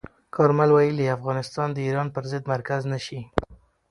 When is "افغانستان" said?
1.17-1.67